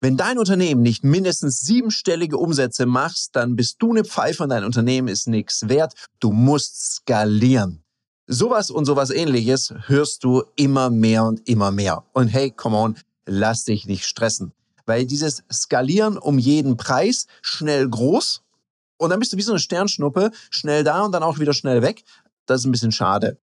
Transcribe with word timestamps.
Wenn 0.00 0.16
dein 0.16 0.38
Unternehmen 0.38 0.82
nicht 0.82 1.02
mindestens 1.02 1.60
siebenstellige 1.60 2.36
Umsätze 2.36 2.86
machst, 2.86 3.34
dann 3.34 3.56
bist 3.56 3.76
du 3.80 3.90
eine 3.90 4.04
Pfeife 4.04 4.44
und 4.44 4.50
dein 4.50 4.64
Unternehmen 4.64 5.08
ist 5.08 5.26
nichts 5.26 5.68
wert. 5.68 5.94
Du 6.20 6.30
musst 6.30 6.96
skalieren. 6.96 7.82
Sowas 8.28 8.70
und 8.70 8.84
sowas 8.84 9.10
ähnliches 9.10 9.74
hörst 9.86 10.22
du 10.22 10.44
immer 10.54 10.90
mehr 10.90 11.24
und 11.24 11.48
immer 11.48 11.72
mehr. 11.72 12.04
Und 12.12 12.28
hey, 12.28 12.52
come 12.52 12.76
on, 12.76 12.96
lass 13.26 13.64
dich 13.64 13.86
nicht 13.86 14.04
stressen. 14.04 14.52
Weil 14.86 15.04
dieses 15.04 15.42
Skalieren 15.52 16.16
um 16.16 16.38
jeden 16.38 16.76
Preis, 16.76 17.26
schnell 17.42 17.88
groß, 17.88 18.42
und 18.98 19.10
dann 19.10 19.18
bist 19.18 19.32
du 19.32 19.36
wie 19.36 19.42
so 19.42 19.52
eine 19.52 19.60
Sternschnuppe, 19.60 20.30
schnell 20.50 20.84
da 20.84 21.02
und 21.02 21.12
dann 21.12 21.22
auch 21.22 21.38
wieder 21.38 21.54
schnell 21.54 21.82
weg. 21.82 22.04
Das 22.46 22.60
ist 22.60 22.66
ein 22.66 22.72
bisschen 22.72 22.92
schade. 22.92 23.38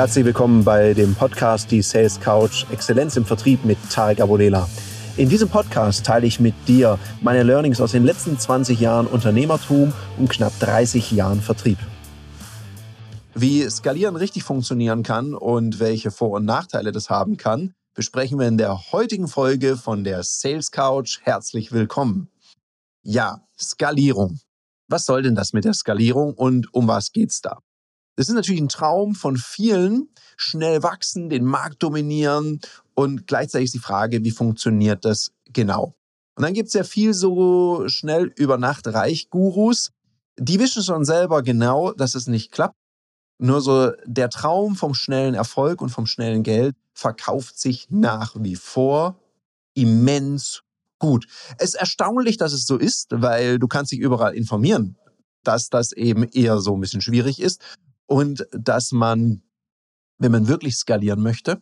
Herzlich 0.00 0.24
willkommen 0.24 0.64
bei 0.64 0.94
dem 0.94 1.14
Podcast 1.14 1.70
Die 1.70 1.82
Sales 1.82 2.18
Couch 2.18 2.64
Exzellenz 2.72 3.18
im 3.18 3.26
Vertrieb 3.26 3.66
mit 3.66 3.76
Tarek 3.90 4.22
Abodela. 4.22 4.66
In 5.18 5.28
diesem 5.28 5.50
Podcast 5.50 6.06
teile 6.06 6.26
ich 6.26 6.40
mit 6.40 6.54
dir 6.66 6.98
meine 7.20 7.42
Learnings 7.42 7.82
aus 7.82 7.92
den 7.92 8.04
letzten 8.04 8.38
20 8.38 8.80
Jahren 8.80 9.06
Unternehmertum 9.06 9.92
und 10.16 10.30
knapp 10.30 10.58
30 10.58 11.10
Jahren 11.10 11.42
Vertrieb. 11.42 11.76
Wie 13.34 13.68
Skalieren 13.68 14.16
richtig 14.16 14.42
funktionieren 14.42 15.02
kann 15.02 15.34
und 15.34 15.80
welche 15.80 16.10
Vor- 16.10 16.38
und 16.38 16.46
Nachteile 16.46 16.92
das 16.92 17.10
haben 17.10 17.36
kann, 17.36 17.74
besprechen 17.92 18.38
wir 18.38 18.48
in 18.48 18.56
der 18.56 18.92
heutigen 18.92 19.28
Folge 19.28 19.76
von 19.76 20.02
der 20.02 20.22
Sales 20.22 20.70
Couch. 20.70 21.18
Herzlich 21.24 21.72
willkommen. 21.72 22.30
Ja, 23.02 23.42
Skalierung. 23.60 24.40
Was 24.88 25.04
soll 25.04 25.20
denn 25.20 25.34
das 25.34 25.52
mit 25.52 25.66
der 25.66 25.74
Skalierung 25.74 26.32
und 26.32 26.72
um 26.72 26.88
was 26.88 27.12
geht's 27.12 27.42
da? 27.42 27.58
Das 28.20 28.28
ist 28.28 28.34
natürlich 28.34 28.60
ein 28.60 28.68
Traum 28.68 29.14
von 29.14 29.38
vielen, 29.38 30.10
schnell 30.36 30.82
wachsen, 30.82 31.30
den 31.30 31.42
Markt 31.42 31.82
dominieren 31.82 32.60
und 32.92 33.26
gleichzeitig 33.26 33.68
ist 33.68 33.74
die 33.74 33.78
Frage, 33.78 34.22
wie 34.22 34.30
funktioniert 34.30 35.06
das 35.06 35.32
genau? 35.54 35.94
Und 36.36 36.42
dann 36.42 36.52
gibt 36.52 36.66
es 36.68 36.74
ja 36.74 36.84
viel 36.84 37.14
so 37.14 37.88
schnell 37.88 38.30
über 38.36 38.58
Nacht 38.58 38.86
Reich-Gurus, 38.86 39.92
die 40.38 40.58
wissen 40.58 40.82
schon 40.82 41.06
selber 41.06 41.42
genau, 41.42 41.92
dass 41.92 42.14
es 42.14 42.26
nicht 42.26 42.52
klappt. 42.52 42.76
Nur 43.38 43.62
so 43.62 43.92
der 44.04 44.28
Traum 44.28 44.76
vom 44.76 44.92
schnellen 44.92 45.32
Erfolg 45.32 45.80
und 45.80 45.88
vom 45.88 46.04
schnellen 46.04 46.42
Geld 46.42 46.76
verkauft 46.92 47.58
sich 47.58 47.86
nach 47.88 48.36
wie 48.38 48.56
vor 48.56 49.18
immens 49.72 50.62
gut. 50.98 51.26
Es 51.56 51.70
ist 51.70 51.76
erstaunlich, 51.76 52.36
dass 52.36 52.52
es 52.52 52.66
so 52.66 52.76
ist, 52.76 53.06
weil 53.12 53.58
du 53.58 53.66
kannst 53.66 53.92
dich 53.92 53.98
überall 53.98 54.34
informieren, 54.34 54.98
dass 55.42 55.70
das 55.70 55.92
eben 55.92 56.24
eher 56.24 56.58
so 56.58 56.74
ein 56.74 56.82
bisschen 56.82 57.00
schwierig 57.00 57.40
ist 57.40 57.62
und 58.10 58.44
dass 58.50 58.90
man, 58.90 59.40
wenn 60.18 60.32
man 60.32 60.48
wirklich 60.48 60.74
skalieren 60.74 61.22
möchte, 61.22 61.60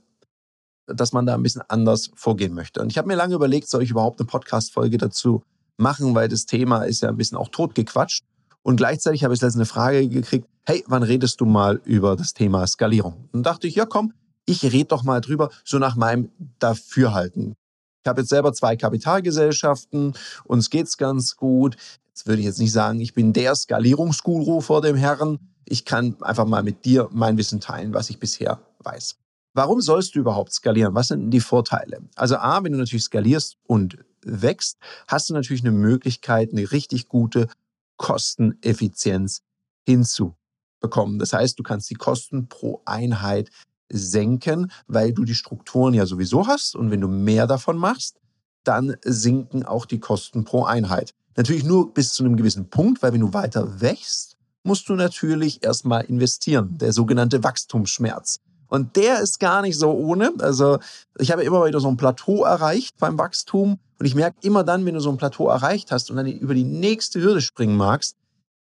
dass 0.86 1.12
man 1.12 1.26
da 1.26 1.34
ein 1.34 1.42
bisschen 1.42 1.60
anders 1.68 2.10
vorgehen 2.14 2.54
möchte. 2.54 2.80
Und 2.80 2.90
ich 2.90 2.96
habe 2.96 3.06
mir 3.06 3.16
lange 3.16 3.34
überlegt, 3.34 3.68
soll 3.68 3.82
ich 3.82 3.90
überhaupt 3.90 4.18
eine 4.18 4.26
Podcast-Folge 4.26 4.96
dazu 4.96 5.42
machen, 5.76 6.14
weil 6.14 6.28
das 6.28 6.46
Thema 6.46 6.84
ist 6.84 7.02
ja 7.02 7.10
ein 7.10 7.18
bisschen 7.18 7.36
auch 7.36 7.50
totgequatscht. 7.50 8.24
Und 8.62 8.76
gleichzeitig 8.76 9.24
habe 9.24 9.34
ich 9.34 9.42
letztens 9.42 9.56
eine 9.56 9.66
Frage 9.66 10.08
gekriegt, 10.08 10.48
hey, 10.64 10.82
wann 10.86 11.02
redest 11.02 11.38
du 11.42 11.44
mal 11.44 11.82
über 11.84 12.16
das 12.16 12.32
Thema 12.32 12.66
Skalierung? 12.66 13.28
Und 13.32 13.42
dachte 13.42 13.66
ich, 13.66 13.74
ja 13.74 13.84
komm, 13.84 14.14
ich 14.46 14.62
rede 14.62 14.86
doch 14.86 15.04
mal 15.04 15.20
drüber, 15.20 15.50
so 15.64 15.78
nach 15.78 15.96
meinem 15.96 16.30
Dafürhalten. 16.58 17.56
Ich 18.02 18.08
habe 18.08 18.22
jetzt 18.22 18.30
selber 18.30 18.54
zwei 18.54 18.74
Kapitalgesellschaften, 18.74 20.14
uns 20.44 20.70
geht's 20.70 20.96
ganz 20.96 21.36
gut. 21.36 21.76
Jetzt 22.08 22.26
würde 22.26 22.40
ich 22.40 22.46
jetzt 22.46 22.58
nicht 22.58 22.72
sagen, 22.72 23.00
ich 23.00 23.12
bin 23.12 23.34
der 23.34 23.54
Skalierungsguru 23.54 24.62
vor 24.62 24.80
dem 24.80 24.96
Herrn, 24.96 25.38
ich 25.70 25.84
kann 25.84 26.16
einfach 26.22 26.46
mal 26.46 26.62
mit 26.62 26.84
dir 26.84 27.08
mein 27.12 27.36
Wissen 27.36 27.60
teilen, 27.60 27.94
was 27.94 28.10
ich 28.10 28.18
bisher 28.18 28.60
weiß. 28.80 29.16
Warum 29.54 29.80
sollst 29.80 30.14
du 30.14 30.20
überhaupt 30.20 30.52
skalieren? 30.52 30.94
Was 30.94 31.08
sind 31.08 31.30
die 31.30 31.40
Vorteile? 31.40 32.00
Also 32.14 32.36
A, 32.36 32.62
wenn 32.62 32.72
du 32.72 32.78
natürlich 32.78 33.04
skalierst 33.04 33.56
und 33.66 33.98
wächst, 34.22 34.78
hast 35.06 35.30
du 35.30 35.34
natürlich 35.34 35.62
eine 35.62 35.72
Möglichkeit, 35.72 36.52
eine 36.52 36.70
richtig 36.70 37.08
gute 37.08 37.48
Kosteneffizienz 37.96 39.42
hinzubekommen. 39.84 41.18
Das 41.18 41.32
heißt, 41.32 41.58
du 41.58 41.62
kannst 41.62 41.90
die 41.90 41.96
Kosten 41.96 42.48
pro 42.48 42.82
Einheit 42.84 43.50
senken, 43.90 44.70
weil 44.86 45.12
du 45.12 45.24
die 45.24 45.34
Strukturen 45.34 45.94
ja 45.94 46.06
sowieso 46.06 46.46
hast 46.46 46.76
und 46.76 46.90
wenn 46.90 47.00
du 47.00 47.08
mehr 47.08 47.46
davon 47.46 47.78
machst, 47.78 48.20
dann 48.64 48.96
sinken 49.02 49.64
auch 49.64 49.86
die 49.86 49.98
Kosten 49.98 50.44
pro 50.44 50.64
Einheit. 50.64 51.14
Natürlich 51.36 51.64
nur 51.64 51.94
bis 51.94 52.12
zu 52.12 52.24
einem 52.24 52.36
gewissen 52.36 52.68
Punkt, 52.68 53.02
weil 53.02 53.12
wenn 53.12 53.20
du 53.20 53.32
weiter 53.32 53.80
wächst, 53.80 54.37
musst 54.68 54.88
du 54.90 54.94
natürlich 54.94 55.64
erstmal 55.64 56.04
investieren, 56.04 56.76
der 56.78 56.92
sogenannte 56.92 57.42
Wachstumsschmerz. 57.42 58.40
Und 58.68 58.96
der 58.96 59.20
ist 59.20 59.40
gar 59.40 59.62
nicht 59.62 59.78
so 59.78 59.90
ohne. 59.90 60.34
Also 60.40 60.78
ich 61.18 61.32
habe 61.32 61.42
immer 61.42 61.64
wieder 61.64 61.80
so 61.80 61.88
ein 61.88 61.96
Plateau 61.96 62.44
erreicht 62.44 62.98
beim 62.98 63.18
Wachstum. 63.18 63.78
Und 63.98 64.06
ich 64.06 64.14
merke 64.14 64.36
immer 64.42 64.64
dann, 64.64 64.84
wenn 64.84 64.92
du 64.92 65.00
so 65.00 65.10
ein 65.10 65.16
Plateau 65.16 65.48
erreicht 65.48 65.90
hast 65.90 66.10
und 66.10 66.16
dann 66.16 66.26
über 66.26 66.54
die 66.54 66.64
nächste 66.64 67.20
Hürde 67.20 67.40
springen 67.40 67.78
magst, 67.78 68.16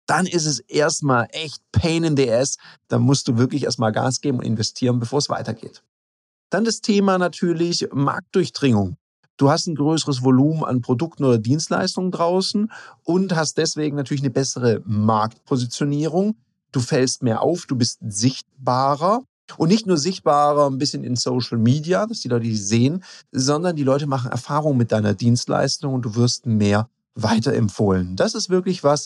dann 0.05 0.25
ist 0.25 0.45
es 0.45 0.59
erstmal 0.59 1.27
echt 1.31 1.61
Pain 1.73 2.05
in 2.05 2.15
the 2.15 2.31
Ass. 2.31 2.55
Da 2.87 2.97
musst 2.97 3.27
du 3.27 3.37
wirklich 3.37 3.65
erstmal 3.65 3.91
Gas 3.91 4.21
geben 4.21 4.39
und 4.39 4.45
investieren, 4.45 4.99
bevor 4.99 5.19
es 5.19 5.27
weitergeht. 5.27 5.83
Dann 6.49 6.63
das 6.63 6.79
Thema 6.79 7.17
natürlich 7.17 7.89
Marktdurchdringung. 7.91 8.95
Du 9.37 9.49
hast 9.49 9.67
ein 9.67 9.75
größeres 9.75 10.23
Volumen 10.23 10.63
an 10.63 10.81
Produkten 10.81 11.23
oder 11.23 11.37
Dienstleistungen 11.37 12.11
draußen 12.11 12.71
und 13.03 13.35
hast 13.35 13.57
deswegen 13.57 13.95
natürlich 13.95 14.23
eine 14.23 14.31
bessere 14.31 14.81
Marktpositionierung. 14.85 16.35
Du 16.71 16.79
fällst 16.79 17.23
mehr 17.23 17.41
auf, 17.41 17.65
du 17.67 17.75
bist 17.75 17.99
sichtbarer 18.07 19.23
und 19.57 19.69
nicht 19.69 19.85
nur 19.85 19.97
sichtbarer 19.97 20.69
ein 20.69 20.79
bisschen 20.79 21.03
in 21.03 21.15
Social 21.15 21.57
Media, 21.57 22.05
dass 22.05 22.19
die 22.19 22.27
Leute 22.27 22.45
dich 22.45 22.65
sehen, 22.65 23.03
sondern 23.31 23.75
die 23.75 23.83
Leute 23.83 24.07
machen 24.07 24.31
Erfahrung 24.31 24.75
mit 24.75 24.91
deiner 24.91 25.13
Dienstleistung 25.13 25.93
und 25.93 26.01
du 26.01 26.15
wirst 26.15 26.45
mehr 26.45 26.89
weiterempfohlen. 27.15 28.15
Das 28.15 28.35
ist 28.35 28.49
wirklich 28.49 28.83
was, 28.83 29.05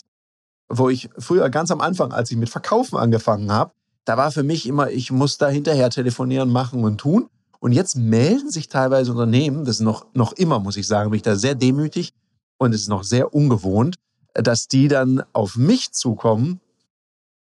wo 0.68 0.88
ich 0.88 1.10
früher 1.18 1.50
ganz 1.50 1.70
am 1.70 1.80
Anfang, 1.80 2.12
als 2.12 2.30
ich 2.30 2.36
mit 2.36 2.50
Verkaufen 2.50 2.96
angefangen 2.96 3.52
habe, 3.52 3.72
da 4.04 4.16
war 4.16 4.32
für 4.32 4.42
mich 4.42 4.66
immer, 4.66 4.90
ich 4.90 5.12
muss 5.12 5.38
da 5.38 5.48
hinterher 5.48 5.90
telefonieren, 5.90 6.50
machen 6.50 6.82
und 6.82 6.98
tun. 6.98 7.28
Und 7.62 7.70
jetzt 7.70 7.94
melden 7.94 8.50
sich 8.50 8.68
teilweise 8.68 9.12
Unternehmen, 9.12 9.64
das 9.64 9.76
ist 9.76 9.82
noch, 9.82 10.12
noch 10.14 10.32
immer, 10.32 10.58
muss 10.58 10.76
ich 10.76 10.88
sagen, 10.88 11.10
bin 11.10 11.18
ich 11.18 11.22
da 11.22 11.36
sehr 11.36 11.54
demütig 11.54 12.12
und 12.58 12.74
es 12.74 12.80
ist 12.80 12.88
noch 12.88 13.04
sehr 13.04 13.32
ungewohnt, 13.32 14.00
dass 14.34 14.66
die 14.66 14.88
dann 14.88 15.22
auf 15.32 15.54
mich 15.54 15.92
zukommen 15.92 16.60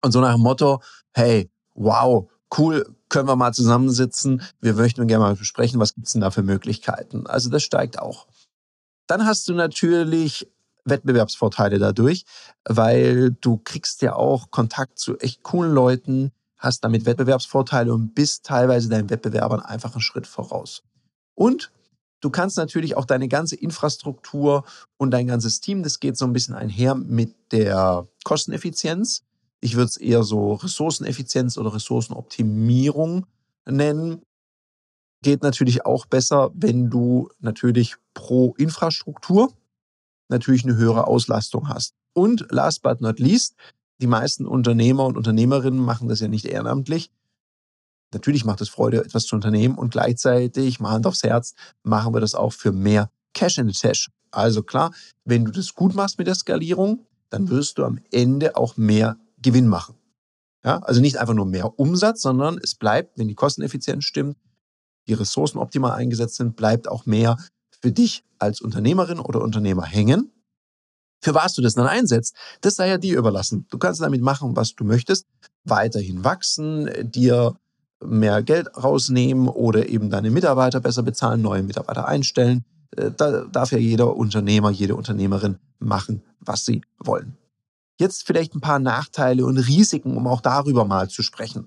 und 0.02 0.12
so 0.12 0.20
nach 0.20 0.34
dem 0.34 0.42
Motto, 0.42 0.82
hey, 1.14 1.50
wow, 1.72 2.28
cool, 2.58 2.94
können 3.08 3.28
wir 3.28 3.36
mal 3.36 3.54
zusammensitzen, 3.54 4.42
wir 4.60 4.74
möchten 4.74 5.08
gerne 5.08 5.24
mal 5.24 5.36
besprechen, 5.36 5.80
was 5.80 5.94
gibt's 5.94 6.12
denn 6.12 6.20
da 6.20 6.30
für 6.30 6.42
Möglichkeiten. 6.42 7.26
Also 7.26 7.48
das 7.48 7.62
steigt 7.62 7.98
auch. 7.98 8.26
Dann 9.06 9.24
hast 9.24 9.48
du 9.48 9.54
natürlich 9.54 10.46
Wettbewerbsvorteile 10.84 11.78
dadurch, 11.78 12.26
weil 12.66 13.30
du 13.40 13.56
kriegst 13.56 14.02
ja 14.02 14.16
auch 14.16 14.50
Kontakt 14.50 14.98
zu 14.98 15.16
echt 15.16 15.42
coolen 15.42 15.72
Leuten, 15.72 16.32
hast 16.60 16.84
damit 16.84 17.06
Wettbewerbsvorteile 17.06 17.92
und 17.92 18.14
bist 18.14 18.44
teilweise 18.44 18.88
deinen 18.88 19.10
Wettbewerbern 19.10 19.60
einfach 19.60 19.94
einen 19.94 20.02
Schritt 20.02 20.26
voraus. 20.26 20.82
Und 21.34 21.72
du 22.20 22.30
kannst 22.30 22.58
natürlich 22.58 22.96
auch 22.96 23.06
deine 23.06 23.28
ganze 23.28 23.56
Infrastruktur 23.56 24.64
und 24.98 25.10
dein 25.10 25.26
ganzes 25.26 25.60
Team, 25.60 25.82
das 25.82 26.00
geht 26.00 26.16
so 26.16 26.26
ein 26.26 26.34
bisschen 26.34 26.54
einher 26.54 26.94
mit 26.94 27.34
der 27.50 28.06
Kosteneffizienz. 28.24 29.22
Ich 29.60 29.74
würde 29.74 29.86
es 29.86 29.96
eher 29.96 30.22
so 30.22 30.54
Ressourceneffizienz 30.54 31.56
oder 31.56 31.74
Ressourcenoptimierung 31.74 33.26
nennen. 33.66 34.22
Geht 35.22 35.42
natürlich 35.42 35.86
auch 35.86 36.06
besser, 36.06 36.50
wenn 36.54 36.90
du 36.90 37.30
natürlich 37.40 37.96
pro 38.14 38.54
Infrastruktur 38.56 39.52
natürlich 40.28 40.64
eine 40.64 40.76
höhere 40.76 41.06
Auslastung 41.06 41.68
hast. 41.68 41.94
Und 42.12 42.46
last 42.50 42.82
but 42.82 43.00
not 43.00 43.18
least, 43.18 43.54
die 44.00 44.06
meisten 44.06 44.46
Unternehmer 44.46 45.04
und 45.04 45.16
Unternehmerinnen 45.16 45.80
machen 45.80 46.08
das 46.08 46.20
ja 46.20 46.28
nicht 46.28 46.46
ehrenamtlich. 46.46 47.10
Natürlich 48.12 48.44
macht 48.44 48.60
es 48.60 48.68
Freude, 48.68 49.04
etwas 49.04 49.24
zu 49.24 49.36
unternehmen 49.36 49.76
und 49.76 49.90
gleichzeitig, 49.90 50.80
mal 50.80 50.90
Hand 50.90 51.06
aufs 51.06 51.22
Herz, 51.22 51.54
machen 51.82 52.12
wir 52.12 52.20
das 52.20 52.34
auch 52.34 52.52
für 52.52 52.72
mehr 52.72 53.10
Cash 53.34 53.58
in 53.58 53.68
the 53.68 53.78
Tash. 53.78 54.10
Also 54.32 54.62
klar, 54.62 54.92
wenn 55.24 55.44
du 55.44 55.52
das 55.52 55.74
gut 55.74 55.94
machst 55.94 56.18
mit 56.18 56.26
der 56.26 56.34
Skalierung, 56.34 57.06
dann 57.30 57.48
wirst 57.48 57.78
du 57.78 57.84
am 57.84 58.00
Ende 58.10 58.56
auch 58.56 58.76
mehr 58.76 59.16
Gewinn 59.40 59.68
machen. 59.68 59.94
Ja, 60.64 60.78
also 60.80 61.00
nicht 61.00 61.18
einfach 61.18 61.34
nur 61.34 61.46
mehr 61.46 61.78
Umsatz, 61.78 62.22
sondern 62.22 62.58
es 62.62 62.74
bleibt, 62.74 63.18
wenn 63.18 63.28
die 63.28 63.34
Kosteneffizienz 63.34 64.04
stimmt, 64.04 64.36
die 65.08 65.14
Ressourcen 65.14 65.58
optimal 65.58 65.92
eingesetzt 65.92 66.36
sind, 66.36 66.56
bleibt 66.56 66.88
auch 66.88 67.06
mehr 67.06 67.36
für 67.80 67.92
dich 67.92 68.24
als 68.38 68.60
Unternehmerin 68.60 69.20
oder 69.20 69.40
Unternehmer 69.40 69.84
hängen. 69.84 70.32
Für 71.20 71.34
was 71.34 71.54
du 71.54 71.62
das 71.62 71.74
dann 71.74 71.86
einsetzt, 71.86 72.34
das 72.60 72.76
sei 72.76 72.88
ja 72.88 72.98
dir 72.98 73.18
überlassen. 73.18 73.66
Du 73.70 73.78
kannst 73.78 74.00
damit 74.00 74.22
machen, 74.22 74.56
was 74.56 74.74
du 74.74 74.84
möchtest, 74.84 75.26
weiterhin 75.64 76.24
wachsen, 76.24 76.90
dir 77.02 77.54
mehr 78.02 78.42
Geld 78.42 78.68
rausnehmen 78.82 79.48
oder 79.48 79.88
eben 79.88 80.10
deine 80.10 80.30
Mitarbeiter 80.30 80.80
besser 80.80 81.02
bezahlen, 81.02 81.42
neue 81.42 81.62
Mitarbeiter 81.62 82.08
einstellen. 82.08 82.64
Äh, 82.96 83.10
da 83.16 83.44
darf 83.44 83.72
ja 83.72 83.78
jeder 83.78 84.16
Unternehmer, 84.16 84.70
jede 84.70 84.96
Unternehmerin 84.96 85.58
machen, 85.78 86.22
was 86.40 86.64
sie 86.64 86.82
wollen. 86.98 87.36
Jetzt 87.98 88.26
vielleicht 88.26 88.54
ein 88.54 88.62
paar 88.62 88.78
Nachteile 88.78 89.44
und 89.44 89.58
Risiken, 89.58 90.16
um 90.16 90.26
auch 90.26 90.40
darüber 90.40 90.86
mal 90.86 91.10
zu 91.10 91.22
sprechen. 91.22 91.66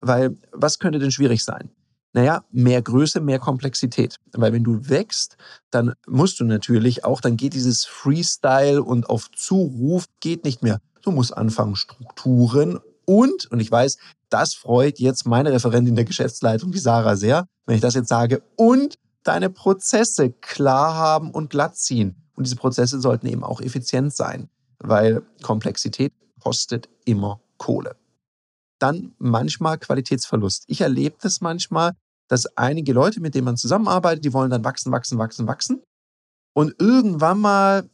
Weil 0.00 0.36
was 0.52 0.78
könnte 0.78 1.00
denn 1.00 1.10
schwierig 1.10 1.42
sein? 1.42 1.70
Naja, 2.12 2.44
mehr 2.50 2.82
Größe, 2.82 3.20
mehr 3.20 3.38
Komplexität. 3.38 4.16
Weil 4.32 4.52
wenn 4.52 4.64
du 4.64 4.88
wächst, 4.88 5.36
dann 5.70 5.94
musst 6.06 6.40
du 6.40 6.44
natürlich 6.44 7.04
auch, 7.04 7.20
dann 7.20 7.36
geht 7.36 7.54
dieses 7.54 7.86
Freestyle 7.86 8.82
und 8.82 9.08
auf 9.08 9.30
Zuruf 9.30 10.06
geht 10.20 10.44
nicht 10.44 10.62
mehr. 10.62 10.80
Du 11.02 11.10
musst 11.10 11.36
anfangen, 11.36 11.74
Strukturen 11.74 12.78
und, 13.04 13.50
und 13.50 13.60
ich 13.60 13.70
weiß, 13.70 13.96
das 14.28 14.54
freut 14.54 14.98
jetzt 14.98 15.26
meine 15.26 15.52
Referentin 15.52 15.96
der 15.96 16.04
Geschäftsleitung, 16.04 16.72
die 16.72 16.78
Sarah, 16.78 17.16
sehr, 17.16 17.46
wenn 17.66 17.76
ich 17.76 17.82
das 17.82 17.94
jetzt 17.94 18.08
sage, 18.08 18.42
und 18.56 18.94
deine 19.24 19.50
Prozesse 19.50 20.30
klar 20.30 20.94
haben 20.94 21.30
und 21.30 21.50
glatt 21.50 21.76
ziehen. 21.76 22.16
Und 22.34 22.46
diese 22.46 22.56
Prozesse 22.56 23.00
sollten 23.00 23.26
eben 23.26 23.44
auch 23.44 23.60
effizient 23.60 24.14
sein, 24.14 24.48
weil 24.78 25.22
Komplexität 25.42 26.12
kostet 26.40 26.88
immer 27.04 27.40
Kohle. 27.58 27.96
Dann 28.82 29.14
manchmal 29.18 29.78
Qualitätsverlust. 29.78 30.64
Ich 30.66 30.80
erlebe 30.80 31.16
das 31.20 31.40
manchmal, 31.40 31.92
dass 32.26 32.46
einige 32.56 32.92
Leute, 32.92 33.20
mit 33.20 33.36
denen 33.36 33.44
man 33.44 33.56
zusammenarbeitet, 33.56 34.24
die 34.24 34.32
wollen 34.32 34.50
dann 34.50 34.64
wachsen, 34.64 34.90
wachsen, 34.90 35.18
wachsen, 35.18 35.46
wachsen. 35.46 35.82
Und 36.52 36.74
irgendwann 36.80 37.38
mal 37.38 37.88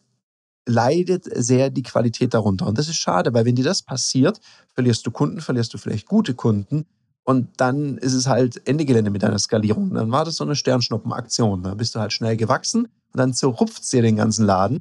leidet 0.66 1.24
sehr 1.34 1.68
die 1.68 1.82
Qualität 1.82 2.32
darunter. 2.32 2.66
Und 2.66 2.78
das 2.78 2.88
ist 2.88 2.96
schade, 2.96 3.34
weil 3.34 3.44
wenn 3.44 3.54
dir 3.54 3.64
das 3.64 3.82
passiert, 3.82 4.40
verlierst 4.72 5.06
du 5.06 5.10
Kunden, 5.10 5.42
verlierst 5.42 5.74
du 5.74 5.78
vielleicht 5.78 6.06
gute 6.06 6.32
Kunden. 6.32 6.86
Und 7.22 7.60
dann 7.60 7.98
ist 7.98 8.14
es 8.14 8.26
halt 8.26 8.66
Ende 8.66 8.86
Gelände 8.86 9.10
mit 9.10 9.22
deiner 9.22 9.38
Skalierung. 9.38 9.92
Dann 9.92 10.10
war 10.10 10.24
das 10.24 10.36
so 10.36 10.44
eine 10.44 10.56
Sternschnuppenaktion. 10.56 11.64
Da 11.64 11.74
bist 11.74 11.94
du 11.94 12.00
halt 12.00 12.14
schnell 12.14 12.38
gewachsen 12.38 12.84
und 12.84 13.18
dann 13.18 13.34
zerrupft 13.34 13.82
es 13.82 13.90
dir 13.90 14.00
den 14.00 14.16
ganzen 14.16 14.46
Laden. 14.46 14.80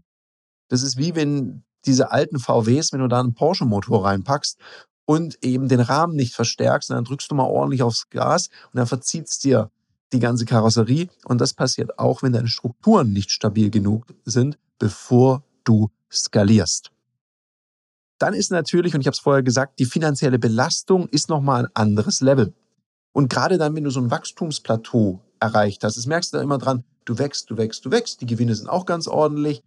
Das 0.69 0.83
ist 0.83 0.98
wie 0.98 1.15
wenn 1.15 1.63
diese 1.86 2.12
alten 2.12 2.39
VWs, 2.39 2.94
wenn 2.94 3.00
du 3.00 3.07
da 3.07 3.19
einen 3.19 3.33
Porsche-Motor 3.33 4.06
reinpackst 4.06 4.57
und 5.07 5.42
eben 5.42 5.69
den 5.69 5.80
Rahmen 5.80 6.15
nicht 6.15 6.36
verstärkst, 6.36 6.89
dann 6.89 7.06
drückst 7.06 7.31
du 7.31 7.36
mal 7.36 7.45
ordentlich 7.45 7.81
aufs 7.81 8.09
Gas 8.09 8.50
und 8.71 8.77
dann 8.77 8.88
verzieht 8.88 9.27
dir 9.44 9.71
die 10.12 10.19
ganze 10.19 10.44
Karosserie. 10.44 11.07
Und 11.24 11.39
das 11.39 11.54
passiert 11.54 11.98
auch, 11.98 12.24
wenn 12.24 12.33
deine 12.33 12.50
Strukturen 12.50 13.13
nicht 13.13 13.31
stabil 13.31 13.69
genug 13.69 14.06
sind, 14.25 14.59
bevor 14.80 15.44
du 15.63 15.89
skalierst. 16.12 16.92
Dann 18.19 18.33
ist 18.33 18.51
natürlich, 18.51 18.95
und 18.95 19.01
ich 19.01 19.07
habe 19.07 19.13
es 19.13 19.19
vorher 19.19 19.44
gesagt, 19.44 19.80
die 19.80 19.86
finanzielle 19.86 20.39
Belastung 20.39 21.07
ist 21.07 21.30
nochmal 21.30 21.65
ein 21.65 21.71
anderes 21.74 22.19
Level. 22.19 22.54
Und 23.13 23.30
gerade 23.30 23.57
dann, 23.57 23.75
wenn 23.75 23.86
du 23.86 23.89
so 23.92 24.01
ein 24.01 24.12
Wachstumsplateau 24.12 25.21
erreicht 25.39 25.86
hast, 25.86 25.95
das 25.95 26.06
merkst 26.06 26.33
du 26.33 26.38
da 26.38 26.44
immer 26.44 26.57
dran, 26.57 26.83
du 27.06 27.18
wächst, 27.18 27.50
du 27.50 27.56
wächst, 27.56 27.86
du 27.86 27.92
wächst, 27.92 28.19
die 28.19 28.25
Gewinne 28.25 28.56
sind 28.56 28.68
auch 28.68 28.86
ganz 28.86 29.07
ordentlich. 29.07 29.63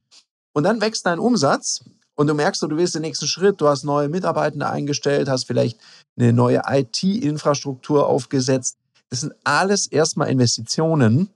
Und 0.52 0.64
dann 0.64 0.82
wächst 0.82 1.06
dein 1.06 1.18
Umsatz 1.18 1.84
und 2.20 2.26
du 2.26 2.34
merkst, 2.34 2.60
du 2.60 2.76
willst 2.76 2.94
den 2.94 3.00
nächsten 3.00 3.26
Schritt, 3.26 3.62
du 3.62 3.68
hast 3.68 3.82
neue 3.82 4.10
Mitarbeitende 4.10 4.68
eingestellt, 4.68 5.30
hast 5.30 5.46
vielleicht 5.46 5.80
eine 6.18 6.34
neue 6.34 6.60
IT-Infrastruktur 6.66 8.06
aufgesetzt. 8.06 8.76
Das 9.08 9.22
sind 9.22 9.32
alles 9.42 9.86
erstmal 9.86 10.28
Investitionen. 10.28 11.30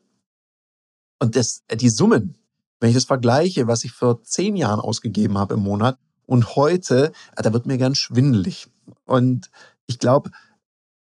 Und 1.18 1.36
das, 1.36 1.62
die 1.72 1.88
Summen, 1.88 2.36
wenn 2.80 2.90
ich 2.90 2.96
das 2.96 3.06
vergleiche, 3.06 3.66
was 3.66 3.84
ich 3.84 3.92
vor 3.92 4.22
zehn 4.24 4.56
Jahren 4.56 4.78
ausgegeben 4.78 5.38
habe 5.38 5.54
im 5.54 5.60
Monat 5.60 5.98
und 6.26 6.54
heute, 6.54 7.12
ah, 7.34 7.40
da 7.40 7.54
wird 7.54 7.64
mir 7.64 7.78
ganz 7.78 7.96
schwindelig. 7.96 8.68
Und 9.06 9.50
ich 9.86 9.98
glaube, 9.98 10.32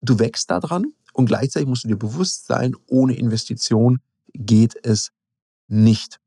du 0.02 0.18
wächst 0.18 0.50
daran 0.50 0.92
und 1.14 1.24
gleichzeitig 1.24 1.66
musst 1.66 1.84
du 1.84 1.88
dir 1.88 1.96
bewusst 1.96 2.48
sein, 2.48 2.76
ohne 2.86 3.16
Investition 3.16 4.00
geht 4.34 4.76
es 4.84 5.10
nicht. 5.68 6.20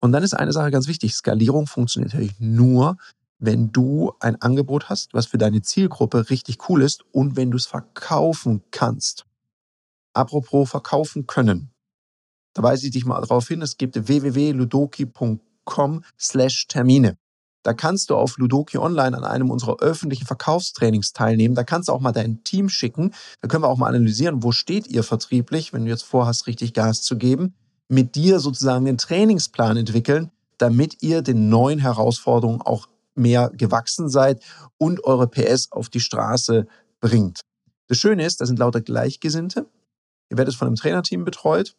Und 0.00 0.12
dann 0.12 0.22
ist 0.22 0.34
eine 0.34 0.52
Sache 0.52 0.70
ganz 0.70 0.88
wichtig. 0.88 1.14
Skalierung 1.14 1.66
funktioniert 1.66 2.12
natürlich 2.12 2.40
nur, 2.40 2.96
wenn 3.38 3.72
du 3.72 4.12
ein 4.20 4.40
Angebot 4.40 4.88
hast, 4.88 5.14
was 5.14 5.26
für 5.26 5.38
deine 5.38 5.62
Zielgruppe 5.62 6.30
richtig 6.30 6.68
cool 6.68 6.82
ist 6.82 7.04
und 7.12 7.36
wenn 7.36 7.50
du 7.50 7.56
es 7.56 7.66
verkaufen 7.66 8.62
kannst. 8.70 9.26
Apropos 10.12 10.70
verkaufen 10.70 11.26
können. 11.26 11.70
Da 12.54 12.62
weise 12.62 12.86
ich 12.86 12.92
dich 12.92 13.04
mal 13.04 13.20
darauf 13.20 13.48
hin, 13.48 13.62
es 13.62 13.76
gibt 13.76 14.08
www.ludoki.com 14.08 16.04
slash 16.18 16.66
Termine. 16.66 17.16
Da 17.62 17.74
kannst 17.74 18.08
du 18.10 18.16
auf 18.16 18.38
Ludoki 18.38 18.78
Online 18.78 19.16
an 19.16 19.24
einem 19.24 19.50
unserer 19.50 19.80
öffentlichen 19.80 20.26
Verkaufstrainings 20.26 21.12
teilnehmen. 21.12 21.54
Da 21.54 21.62
kannst 21.62 21.88
du 21.88 21.92
auch 21.92 22.00
mal 22.00 22.12
dein 22.12 22.42
Team 22.42 22.70
schicken. 22.70 23.12
Da 23.40 23.48
können 23.48 23.62
wir 23.62 23.68
auch 23.68 23.76
mal 23.76 23.88
analysieren, 23.88 24.42
wo 24.42 24.50
steht 24.50 24.86
ihr 24.86 25.02
vertrieblich, 25.02 25.72
wenn 25.72 25.84
du 25.84 25.90
jetzt 25.90 26.04
vorhast, 26.04 26.46
richtig 26.46 26.72
Gas 26.72 27.02
zu 27.02 27.18
geben. 27.18 27.54
Mit 27.90 28.14
dir 28.14 28.40
sozusagen 28.40 28.84
den 28.84 28.98
Trainingsplan 28.98 29.76
entwickeln, 29.76 30.30
damit 30.58 31.02
ihr 31.02 31.22
den 31.22 31.48
neuen 31.48 31.78
Herausforderungen 31.78 32.62
auch 32.62 32.88
mehr 33.14 33.50
gewachsen 33.50 34.08
seid 34.08 34.42
und 34.78 35.04
eure 35.04 35.26
PS 35.26 35.72
auf 35.72 35.88
die 35.88 36.00
Straße 36.00 36.66
bringt. 37.00 37.40
Das 37.88 37.98
Schöne 37.98 38.24
ist, 38.24 38.40
da 38.40 38.46
sind 38.46 38.58
lauter 38.58 38.80
Gleichgesinnte. 38.80 39.66
Ihr 40.30 40.38
werdet 40.38 40.54
von 40.54 40.68
einem 40.68 40.76
Trainerteam 40.76 41.24
betreut 41.24 41.74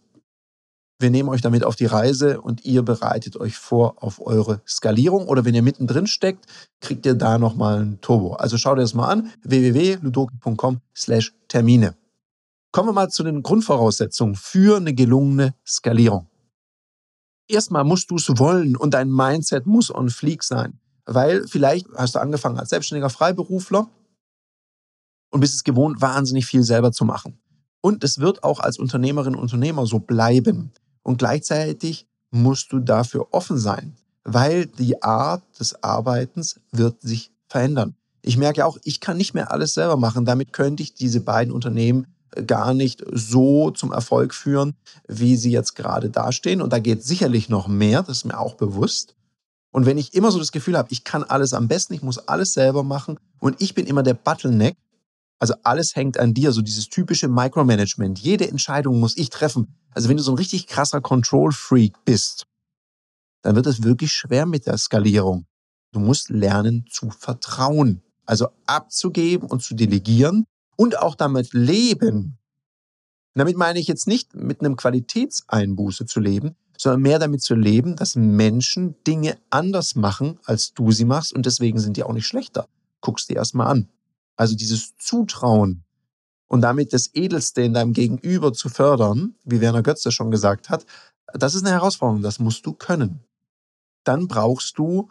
wir 1.01 1.09
nehmen 1.09 1.29
euch 1.29 1.41
damit 1.41 1.63
auf 1.63 1.75
die 1.75 1.87
Reise 1.87 2.41
und 2.41 2.63
ihr 2.63 2.83
bereitet 2.83 3.35
euch 3.35 3.57
vor 3.57 3.95
auf 4.03 4.25
eure 4.25 4.61
Skalierung. 4.67 5.27
Oder 5.27 5.45
wenn 5.45 5.55
ihr 5.55 5.63
mittendrin 5.63 6.07
steckt, 6.07 6.45
kriegt 6.79 7.05
ihr 7.05 7.15
da 7.15 7.37
nochmal 7.39 7.81
ein 7.81 8.01
Turbo. 8.01 8.33
Also 8.33 8.57
schaut 8.57 8.77
ihr 8.77 8.81
das 8.81 8.93
mal 8.93 9.09
an, 9.09 9.31
www.ludoki.com 9.43 10.79
slash 10.95 11.33
Termine. 11.47 11.95
Kommen 12.71 12.89
wir 12.89 12.93
mal 12.93 13.09
zu 13.09 13.23
den 13.23 13.43
Grundvoraussetzungen 13.43 14.35
für 14.35 14.77
eine 14.77 14.93
gelungene 14.93 15.53
Skalierung. 15.67 16.27
Erstmal 17.47 17.83
musst 17.83 18.09
du 18.11 18.15
es 18.15 18.29
wollen 18.39 18.77
und 18.77 18.93
dein 18.93 19.11
Mindset 19.11 19.65
muss 19.65 19.93
on 19.93 20.09
fleek 20.09 20.41
sein. 20.41 20.79
Weil 21.05 21.45
vielleicht 21.47 21.87
hast 21.97 22.15
du 22.15 22.19
angefangen 22.19 22.57
als 22.57 22.69
selbstständiger 22.69 23.09
Freiberufler 23.09 23.89
und 25.31 25.39
bist 25.41 25.53
es 25.53 25.65
gewohnt, 25.65 26.01
wahnsinnig 26.01 26.45
viel 26.45 26.63
selber 26.63 26.93
zu 26.93 27.03
machen. 27.03 27.41
Und 27.81 28.03
es 28.05 28.19
wird 28.19 28.43
auch 28.43 28.59
als 28.59 28.79
Unternehmerin 28.79 29.35
und 29.35 29.41
Unternehmer 29.41 29.85
so 29.85 29.99
bleiben. 29.99 30.71
Und 31.03 31.17
gleichzeitig 31.17 32.07
musst 32.29 32.71
du 32.71 32.79
dafür 32.79 33.27
offen 33.31 33.57
sein, 33.57 33.97
weil 34.23 34.67
die 34.67 35.01
Art 35.01 35.43
des 35.59 35.83
Arbeitens 35.83 36.61
wird 36.71 37.01
sich 37.01 37.31
verändern. 37.47 37.95
Ich 38.21 38.37
merke 38.37 38.65
auch, 38.65 38.77
ich 38.83 39.01
kann 39.01 39.17
nicht 39.17 39.33
mehr 39.33 39.51
alles 39.51 39.73
selber 39.73 39.97
machen. 39.97 40.23
Damit 40.23 40.53
könnte 40.53 40.83
ich 40.83 40.93
diese 40.93 41.19
beiden 41.19 41.51
Unternehmen 41.51 42.07
gar 42.45 42.73
nicht 42.73 43.03
so 43.11 43.71
zum 43.71 43.91
Erfolg 43.91 44.33
führen, 44.33 44.75
wie 45.07 45.35
sie 45.35 45.51
jetzt 45.51 45.75
gerade 45.75 46.09
dastehen. 46.09 46.61
Und 46.61 46.71
da 46.73 46.79
geht 46.79 47.03
sicherlich 47.03 47.49
noch 47.49 47.67
mehr, 47.67 48.03
das 48.03 48.17
ist 48.17 48.25
mir 48.25 48.39
auch 48.39 48.55
bewusst. 48.55 49.15
Und 49.71 49.85
wenn 49.85 49.97
ich 49.97 50.13
immer 50.13 50.31
so 50.31 50.39
das 50.39 50.51
Gefühl 50.51 50.77
habe, 50.77 50.89
ich 50.91 51.03
kann 51.03 51.23
alles 51.23 51.53
am 51.53 51.67
besten, 51.67 51.93
ich 51.93 52.01
muss 52.01 52.17
alles 52.17 52.53
selber 52.53 52.83
machen 52.83 53.19
und 53.39 53.61
ich 53.61 53.73
bin 53.73 53.85
immer 53.85 54.03
der 54.03 54.13
Bottleneck, 54.13 54.75
also 55.39 55.55
alles 55.63 55.95
hängt 55.95 56.19
an 56.19 56.33
dir, 56.33 56.51
so 56.51 56.61
dieses 56.61 56.89
typische 56.89 57.27
Micromanagement. 57.27 58.19
Jede 58.19 58.47
Entscheidung 58.47 58.99
muss 58.99 59.17
ich 59.17 59.29
treffen. 59.29 59.75
Also 59.91 60.07
wenn 60.07 60.17
du 60.17 60.23
so 60.23 60.33
ein 60.33 60.37
richtig 60.37 60.67
krasser 60.67 61.01
Control-Freak 61.01 62.05
bist, 62.05 62.45
dann 63.41 63.55
wird 63.55 63.65
es 63.65 63.81
wirklich 63.81 64.11
schwer 64.11 64.45
mit 64.45 64.67
der 64.67 64.77
Skalierung. 64.77 65.47
Du 65.93 65.99
musst 65.99 66.29
lernen 66.29 66.85
zu 66.89 67.09
vertrauen, 67.09 68.03
also 68.25 68.49
abzugeben 68.67 69.49
und 69.49 69.63
zu 69.63 69.73
delegieren 69.73 70.45
und 70.75 70.97
auch 70.97 71.15
damit 71.15 71.53
leben. 71.53 72.37
Damit 73.33 73.57
meine 73.57 73.79
ich 73.79 73.87
jetzt 73.87 74.07
nicht 74.07 74.35
mit 74.35 74.59
einem 74.59 74.75
Qualitätseinbuße 74.75 76.05
zu 76.05 76.19
leben, 76.19 76.55
sondern 76.77 77.01
mehr 77.01 77.19
damit 77.19 77.41
zu 77.41 77.55
leben, 77.55 77.95
dass 77.95 78.15
Menschen 78.15 78.95
Dinge 79.05 79.37
anders 79.49 79.95
machen, 79.95 80.39
als 80.45 80.73
du 80.73 80.91
sie 80.91 81.05
machst 81.05 81.31
und 81.31 81.45
deswegen 81.45 81.79
sind 81.79 81.95
die 81.95 82.03
auch 82.03 82.13
nicht 82.13 82.27
schlechter. 82.27 82.67
Guckst 83.01 83.29
dir 83.29 83.37
erstmal 83.37 83.67
an. 83.67 83.89
Also 84.35 84.55
dieses 84.55 84.97
Zutrauen 84.97 85.83
und 86.47 86.61
damit 86.61 86.91
das 86.91 87.13
Edelste 87.13 87.61
in 87.61 87.73
deinem 87.73 87.93
Gegenüber 87.93 88.51
zu 88.51 88.67
fördern, 88.67 89.35
wie 89.43 89.61
Werner 89.61 89.83
Götze 89.83 90.11
schon 90.11 90.31
gesagt 90.31 90.69
hat, 90.69 90.85
das 91.33 91.55
ist 91.55 91.63
eine 91.63 91.71
Herausforderung, 91.71 92.23
das 92.23 92.39
musst 92.39 92.65
du 92.65 92.73
können. 92.73 93.23
Dann 94.03 94.27
brauchst 94.27 94.77
du 94.77 95.09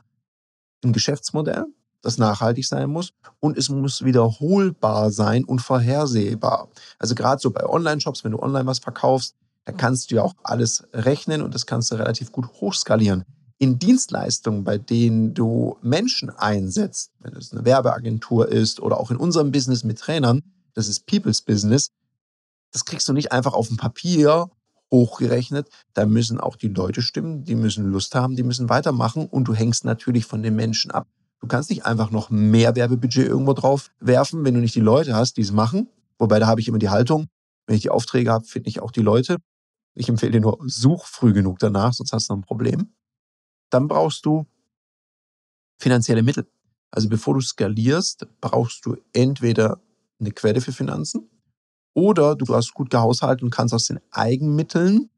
ein 0.85 0.93
Geschäftsmodell, 0.93 1.67
das 2.02 2.19
nachhaltig 2.19 2.66
sein 2.66 2.90
muss 2.90 3.12
und 3.40 3.59
es 3.59 3.69
muss 3.69 4.04
wiederholbar 4.04 5.11
sein 5.11 5.45
und 5.45 5.61
vorhersehbar. 5.61 6.69
Also 6.99 7.14
gerade 7.14 7.40
so 7.40 7.50
bei 7.50 7.64
Online-Shops, 7.64 8.25
wenn 8.25 8.33
du 8.33 8.38
online 8.40 8.66
was 8.66 8.78
verkaufst, 8.78 9.35
da 9.64 9.73
kannst 9.73 10.11
du 10.11 10.16
ja 10.16 10.23
auch 10.23 10.35
alles 10.42 10.85
rechnen 10.92 11.42
und 11.42 11.54
das 11.54 11.66
kannst 11.66 11.90
du 11.90 11.97
relativ 11.97 12.33
gut 12.33 12.49
hochskalieren 12.61 13.25
in 13.61 13.78
Dienstleistungen, 13.78 14.64
bei 14.64 14.78
denen 14.78 15.35
du 15.35 15.76
Menschen 15.83 16.30
einsetzt, 16.30 17.12
wenn 17.21 17.37
es 17.37 17.52
eine 17.52 17.66
Werbeagentur 17.66 18.49
ist 18.49 18.80
oder 18.80 18.99
auch 18.99 19.11
in 19.11 19.19
unserem 19.19 19.52
Business 19.52 19.85
mit 19.85 19.99
Trainern, 19.99 20.42
das 20.73 20.88
ist 20.88 21.04
People's 21.07 21.42
Business, 21.42 21.90
das 22.73 22.87
kriegst 22.87 23.07
du 23.07 23.12
nicht 23.12 23.33
einfach 23.33 23.52
auf 23.52 23.69
dem 23.69 23.76
Papier 23.76 24.49
hochgerechnet. 24.90 25.69
Da 25.92 26.07
müssen 26.07 26.40
auch 26.40 26.57
die 26.57 26.69
Leute 26.69 27.02
stimmen, 27.02 27.45
die 27.45 27.54
müssen 27.54 27.85
Lust 27.85 28.14
haben, 28.14 28.35
die 28.35 28.42
müssen 28.42 28.71
weitermachen 28.71 29.26
und 29.26 29.45
du 29.45 29.54
hängst 29.54 29.85
natürlich 29.85 30.25
von 30.25 30.42
den 30.42 30.57
Menschen 30.57 30.90
ab. 30.90 31.07
Du 31.40 31.49
kannst 31.49 31.70
nicht 31.70 31.87
einfach 31.87 32.11
noch 32.11 32.30
mehr 32.30 32.76
Werbebudget 32.76 33.26
irgendwo 33.26 33.54
drauf 33.54 33.90
werfen, 34.00 34.44
wenn 34.44 34.54
du 34.54 34.61
nicht 34.61 34.75
die 34.75 34.80
Leute 34.80 35.14
hast, 35.14 35.37
die 35.37 35.42
es 35.42 35.52
machen. 35.52 35.88
Wobei 36.18 36.38
da 36.38 36.47
habe 36.47 36.61
ich 36.61 36.68
immer 36.68 36.78
die 36.78 36.90
Haltung, 36.90 37.28
wenn 37.66 37.76
ich 37.76 37.82
die 37.82 37.90
Aufträge 37.90 38.30
habe, 38.30 38.44
finde 38.44 38.68
ich 38.68 38.80
auch 38.80 38.90
die 38.90 39.00
Leute. 39.00 39.37
Ich 39.94 40.09
empfehle 40.09 40.32
dir 40.32 40.40
nur, 40.40 40.59
such 40.66 41.06
früh 41.06 41.32
genug 41.32 41.59
danach, 41.59 41.94
sonst 41.94 42.12
hast 42.12 42.28
du 42.28 42.35
ein 42.35 42.42
Problem 42.42 42.90
dann 43.70 43.88
brauchst 43.88 44.26
du 44.26 44.47
finanzielle 45.78 46.23
Mittel. 46.23 46.47
Also 46.90 47.09
bevor 47.09 47.35
du 47.35 47.40
skalierst, 47.40 48.26
brauchst 48.40 48.85
du 48.85 48.97
entweder 49.12 49.80
eine 50.18 50.32
Quelle 50.32 50.61
für 50.61 50.73
Finanzen. 50.73 51.30
Oder 51.94 52.37
du 52.37 52.54
hast 52.54 52.75
gut 52.75 52.90
gehaushaltet 52.90 53.42
und 53.42 53.50
kannst 53.50 53.73
aus 53.73 53.87
den 53.87 54.00
Eigenmitteln 54.11 55.09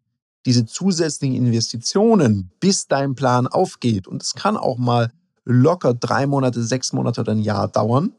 diese 0.47 0.67
zusätzlichen 0.67 1.37
Investitionen, 1.37 2.50
bis 2.61 2.88
dein 2.88 3.14
Plan 3.14 3.47
aufgeht, 3.47 4.09
und 4.09 4.23
es 4.23 4.35
kann 4.35 4.57
auch 4.57 4.76
mal 4.76 5.12
locker 5.45 5.95
drei 5.95 6.27
Monate, 6.27 6.63
sechs 6.63 6.93
Monate 6.93 7.21
oder 7.21 7.33
ein 7.33 7.41
Jahr 7.41 7.69
dauern, 7.69 8.13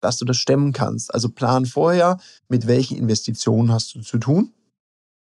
dass 0.00 0.18
du 0.18 0.24
das 0.24 0.36
stemmen 0.36 0.72
kannst. 0.72 1.12
Also 1.12 1.28
plan 1.28 1.66
vorher, 1.66 2.18
mit 2.48 2.66
welchen 2.66 2.96
Investitionen 2.98 3.72
hast 3.72 3.94
du 3.94 4.00
zu 4.00 4.18
tun. 4.18 4.52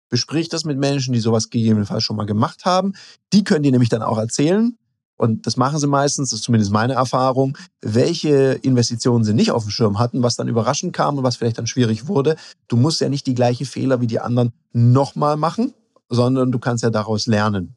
Besprich 0.10 0.50
das 0.50 0.65
mit 0.65 0.77
Menschen, 0.77 1.13
die 1.13 1.19
sowas 1.19 1.50
gegebenenfalls 1.50 2.03
schon 2.03 2.17
mal 2.17 2.25
gemacht 2.25 2.65
haben. 2.65 2.93
Die 3.31 3.43
können 3.43 3.63
dir 3.63 3.71
nämlich 3.71 3.89
dann 3.89 4.01
auch 4.01 4.17
erzählen, 4.17 4.77
und 5.21 5.45
das 5.45 5.55
machen 5.55 5.77
sie 5.77 5.86
meistens, 5.86 6.31
das 6.31 6.39
ist 6.39 6.45
zumindest 6.45 6.71
meine 6.71 6.93
Erfahrung, 6.93 7.55
welche 7.79 8.53
Investitionen 8.63 9.24
sie 9.24 9.36
nicht 9.36 9.51
auf 9.51 9.62
dem 9.62 9.69
Schirm 9.69 10.00
hatten, 10.00 10.24
was 10.24 10.36
dann 10.36 10.48
überraschend 10.48 10.93
kam 10.93 11.15
und 11.15 11.24
was 11.24 11.36
vielleicht 11.36 11.60
dann 11.60 11.67
schwierig 11.67 12.07
wurde. 12.07 12.38
Du 12.67 12.75
musst 12.75 13.01
ja 13.01 13.07
nicht 13.07 13.27
die 13.27 13.36
gleichen 13.36 13.67
Fehler 13.67 14.01
wie 14.01 14.07
die 14.07 14.19
anderen 14.19 14.51
nochmal 14.74 15.38
machen, 15.38 15.75
sondern 16.10 16.51
du 16.51 16.57
kannst 16.57 16.83
ja 16.83 16.89
daraus 16.89 17.27
lernen. 17.27 17.75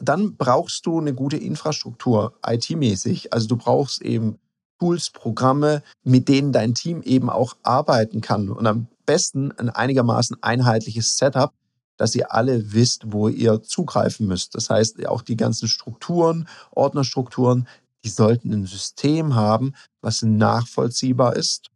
Dann 0.00 0.36
brauchst 0.36 0.86
du 0.86 0.98
eine 0.98 1.14
gute 1.14 1.36
Infrastruktur, 1.36 2.34
IT-mäßig. 2.46 3.32
Also 3.32 3.48
du 3.48 3.56
brauchst 3.56 4.02
eben 4.02 4.38
Tools, 4.78 5.10
Programme, 5.10 5.82
mit 6.04 6.28
denen 6.28 6.52
dein 6.52 6.74
Team 6.74 7.02
eben 7.02 7.30
auch 7.30 7.56
arbeiten 7.62 8.20
kann. 8.20 8.48
Und 8.48 8.66
am 8.66 8.86
besten 9.06 9.52
ein 9.52 9.70
einigermaßen 9.70 10.36
einheitliches 10.42 11.18
Setup, 11.18 11.52
dass 11.96 12.14
ihr 12.14 12.32
alle 12.32 12.72
wisst, 12.72 13.12
wo 13.12 13.28
ihr 13.28 13.62
zugreifen 13.62 14.26
müsst. 14.26 14.54
Das 14.54 14.70
heißt, 14.70 15.04
auch 15.06 15.22
die 15.22 15.36
ganzen 15.36 15.68
Strukturen, 15.68 16.48
Ordnerstrukturen, 16.70 17.66
die 18.04 18.08
sollten 18.08 18.52
ein 18.52 18.66
System 18.66 19.34
haben, 19.34 19.74
was 20.00 20.22
nachvollziehbar 20.22 21.34
ist 21.34 21.70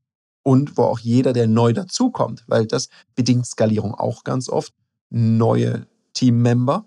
und 0.44 0.76
wo 0.76 0.82
auch 0.84 1.00
jeder, 1.00 1.32
der 1.32 1.48
neu 1.48 1.72
dazukommt, 1.72 2.44
weil 2.46 2.66
das 2.66 2.88
bedingt 3.16 3.46
Skalierung 3.46 3.94
auch 3.94 4.22
ganz 4.22 4.48
oft, 4.48 4.72
neue 5.10 5.86
Teammember 6.14 6.86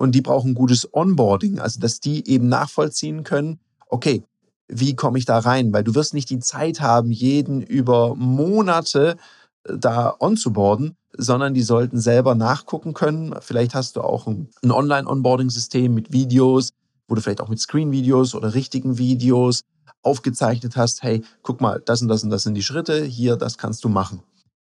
und 0.00 0.14
die 0.14 0.22
brauchen 0.22 0.54
gutes 0.54 0.88
Onboarding, 0.94 1.58
also 1.58 1.78
dass 1.78 2.00
die 2.00 2.26
eben 2.26 2.48
nachvollziehen 2.48 3.22
können, 3.22 3.60
okay, 3.86 4.22
wie 4.66 4.96
komme 4.96 5.18
ich 5.18 5.26
da 5.26 5.38
rein? 5.38 5.74
Weil 5.74 5.84
du 5.84 5.94
wirst 5.94 6.14
nicht 6.14 6.30
die 6.30 6.38
Zeit 6.38 6.80
haben, 6.80 7.10
jeden 7.10 7.60
über 7.60 8.14
Monate 8.14 9.18
da 9.62 10.16
onzuboarden, 10.18 10.96
sondern 11.18 11.52
die 11.52 11.60
sollten 11.60 12.00
selber 12.00 12.34
nachgucken 12.34 12.94
können. 12.94 13.34
Vielleicht 13.40 13.74
hast 13.74 13.96
du 13.96 14.00
auch 14.00 14.26
ein, 14.26 14.48
ein 14.62 14.70
Online-Onboarding-System 14.70 15.92
mit 15.92 16.12
Videos, 16.12 16.70
wo 17.06 17.14
du 17.14 17.20
vielleicht 17.20 17.42
auch 17.42 17.50
mit 17.50 17.60
Screen-Videos 17.60 18.34
oder 18.34 18.54
richtigen 18.54 18.96
Videos 18.96 19.64
aufgezeichnet 20.00 20.76
hast, 20.76 21.02
hey, 21.02 21.22
guck 21.42 21.60
mal, 21.60 21.82
das 21.84 22.00
und 22.00 22.08
das 22.08 22.24
und 22.24 22.30
das 22.30 22.44
sind 22.44 22.54
die 22.54 22.62
Schritte, 22.62 23.04
hier, 23.04 23.36
das 23.36 23.58
kannst 23.58 23.84
du 23.84 23.90
machen. 23.90 24.22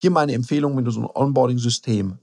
Hier 0.01 0.09
meine 0.09 0.33
Empfehlung, 0.33 0.75
wenn 0.75 0.85
du 0.85 0.91
so 0.91 1.01
ein 1.01 1.09
Onboarding-System 1.13 2.17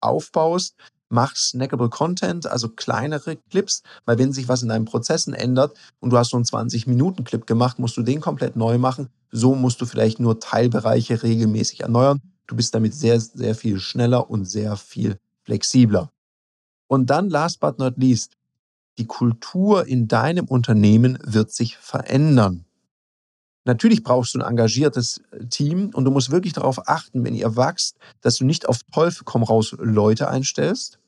aufbaust, 0.00 0.74
mach 1.08 1.36
snackable 1.36 1.88
Content, 1.88 2.46
also 2.46 2.68
kleinere 2.68 3.36
Clips, 3.50 3.82
weil 4.04 4.18
wenn 4.18 4.32
sich 4.32 4.48
was 4.48 4.62
in 4.62 4.68
deinen 4.68 4.84
Prozessen 4.84 5.34
ändert 5.34 5.76
und 6.00 6.10
du 6.10 6.18
hast 6.18 6.30
so 6.30 6.36
einen 6.36 6.44
20-Minuten-Clip 6.44 7.46
gemacht, 7.46 7.78
musst 7.78 7.96
du 7.96 8.02
den 8.02 8.20
komplett 8.20 8.56
neu 8.56 8.78
machen. 8.78 9.08
So 9.30 9.54
musst 9.54 9.80
du 9.80 9.86
vielleicht 9.86 10.20
nur 10.20 10.40
Teilbereiche 10.40 11.22
regelmäßig 11.22 11.80
erneuern. 11.80 12.20
Du 12.46 12.56
bist 12.56 12.74
damit 12.74 12.94
sehr, 12.94 13.20
sehr 13.20 13.54
viel 13.54 13.80
schneller 13.80 14.30
und 14.30 14.44
sehr 14.44 14.76
viel 14.76 15.18
flexibler. 15.42 16.10
Und 16.88 17.10
dann, 17.10 17.28
last 17.28 17.60
but 17.60 17.78
not 17.78 17.96
least, 17.96 18.36
die 18.98 19.06
Kultur 19.06 19.86
in 19.86 20.08
deinem 20.08 20.46
Unternehmen 20.46 21.18
wird 21.22 21.50
sich 21.52 21.76
verändern. 21.76 22.65
Natürlich 23.66 24.04
brauchst 24.04 24.34
du 24.34 24.38
ein 24.38 24.48
engagiertes 24.48 25.20
äh, 25.32 25.44
Team 25.46 25.90
und 25.92 26.04
du 26.04 26.10
musst 26.10 26.30
wirklich 26.30 26.52
darauf 26.52 26.88
achten, 26.88 27.24
wenn 27.24 27.34
ihr 27.34 27.56
wachst, 27.56 27.96
dass 28.20 28.36
du 28.36 28.44
nicht 28.44 28.68
auf 28.68 28.80
Teufel 28.92 29.24
komm 29.24 29.42
raus 29.42 29.74
Leute 29.78 30.28
einstellst, 30.28 31.00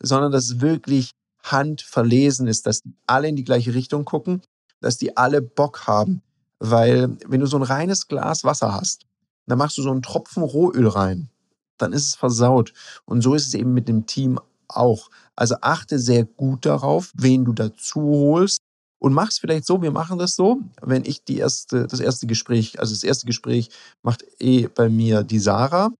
sondern 0.00 0.30
dass 0.30 0.44
es 0.44 0.60
wirklich 0.60 1.10
handverlesen 1.42 2.46
ist, 2.46 2.66
dass 2.66 2.82
die 2.82 2.94
alle 3.06 3.28
in 3.28 3.36
die 3.36 3.44
gleiche 3.44 3.74
Richtung 3.74 4.04
gucken, 4.04 4.40
dass 4.80 4.98
die 4.98 5.16
alle 5.16 5.42
Bock 5.42 5.86
haben. 5.88 6.22
Weil 6.60 7.16
wenn 7.26 7.40
du 7.40 7.46
so 7.46 7.56
ein 7.56 7.62
reines 7.62 8.06
Glas 8.06 8.44
Wasser 8.44 8.72
hast, 8.72 9.06
dann 9.46 9.58
machst 9.58 9.78
du 9.78 9.82
so 9.82 9.90
einen 9.90 10.02
Tropfen 10.02 10.44
Rohöl 10.44 10.86
rein, 10.86 11.28
dann 11.76 11.92
ist 11.92 12.06
es 12.06 12.14
versaut. 12.14 12.72
Und 13.04 13.22
so 13.22 13.34
ist 13.34 13.48
es 13.48 13.54
eben 13.54 13.74
mit 13.74 13.88
dem 13.88 14.06
Team 14.06 14.38
auch. 14.68 15.10
Also 15.34 15.56
achte 15.60 15.98
sehr 15.98 16.24
gut 16.24 16.66
darauf, 16.66 17.10
wen 17.14 17.44
du 17.44 17.52
dazu 17.52 18.00
holst, 18.00 18.58
und 18.98 19.12
mach 19.12 19.28
es 19.28 19.38
vielleicht 19.38 19.66
so, 19.66 19.80
wir 19.82 19.92
machen 19.92 20.18
das 20.18 20.34
so, 20.34 20.60
wenn 20.82 21.04
ich 21.04 21.24
die 21.24 21.38
erste, 21.38 21.86
das 21.86 22.00
erste 22.00 22.26
Gespräch, 22.26 22.80
also 22.80 22.94
das 22.94 23.04
erste 23.04 23.26
Gespräch 23.26 23.70
macht 24.02 24.24
eh 24.40 24.66
bei 24.68 24.88
mir 24.88 25.22
die 25.22 25.38
Sarah, 25.38 25.90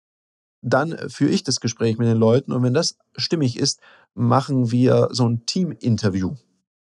dann 0.63 0.97
führe 1.09 1.31
ich 1.31 1.45
das 1.45 1.61
Gespräch 1.61 1.99
mit 1.99 2.09
den 2.09 2.17
Leuten 2.17 2.53
und 2.53 2.63
wenn 2.63 2.75
das 2.75 2.97
stimmig 3.17 3.59
ist, 3.59 3.81
machen 4.15 4.73
wir 4.73 5.09
so 5.13 5.29
ein 5.29 5.47
Team-Interview. 5.47 6.35